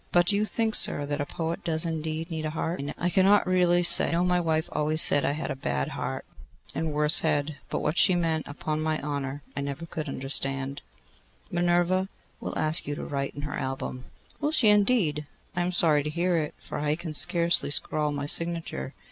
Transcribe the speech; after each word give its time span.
But 0.11 0.25
do 0.25 0.35
you 0.35 0.45
think, 0.45 0.73
sir, 0.73 1.05
that 1.05 1.21
a 1.21 1.27
poet 1.27 1.63
does 1.63 1.85
indeed 1.85 2.31
need 2.31 2.47
a 2.47 2.49
heart?' 2.49 2.79
'I 2.81 3.45
really 3.45 3.83
cannot 3.83 3.85
say. 3.85 4.07
I 4.09 4.13
know 4.13 4.23
my 4.25 4.39
wife 4.39 4.67
always 4.71 4.99
said 4.99 5.23
I 5.23 5.33
had 5.33 5.51
a 5.51 5.55
bad 5.55 5.89
heart 5.89 6.25
and 6.73 6.91
worse 6.91 7.19
head; 7.19 7.57
but 7.69 7.81
what 7.83 7.99
she 7.99 8.15
meant, 8.15 8.47
upon 8.47 8.81
my 8.81 8.99
honour 9.03 9.43
I 9.55 9.61
never 9.61 9.85
could 9.85 10.09
understand.' 10.09 10.81
'Minerva 11.51 12.09
will 12.39 12.57
ask 12.57 12.87
you 12.87 12.95
to 12.95 13.05
write 13.05 13.35
in 13.35 13.43
her 13.43 13.53
album.' 13.59 14.05
'Will 14.39 14.51
she 14.51 14.69
indeed! 14.69 15.27
I 15.55 15.61
am 15.61 15.71
sorry 15.71 16.01
to 16.01 16.09
hear 16.09 16.35
it, 16.35 16.55
for 16.57 16.79
I 16.79 16.95
can 16.95 17.13
scarcely 17.13 17.69
scrawl 17.69 18.11
my 18.11 18.25
signature. 18.25 18.95